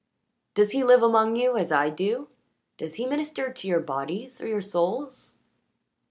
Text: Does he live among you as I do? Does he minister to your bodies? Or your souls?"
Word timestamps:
Does 0.55 0.71
he 0.71 0.83
live 0.83 1.03
among 1.03 1.35
you 1.35 1.55
as 1.57 1.71
I 1.71 1.91
do? 1.91 2.27
Does 2.75 2.95
he 2.95 3.05
minister 3.05 3.53
to 3.53 3.67
your 3.67 3.81
bodies? 3.81 4.41
Or 4.41 4.47
your 4.47 4.59
souls?" 4.59 5.35